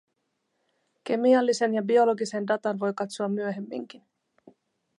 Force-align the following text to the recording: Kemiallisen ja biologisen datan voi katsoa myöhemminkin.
Kemiallisen 1.09 1.75
ja 1.77 1.83
biologisen 1.83 2.45
datan 2.47 2.79
voi 2.79 2.93
katsoa 2.95 3.29
myöhemminkin. 3.29 4.03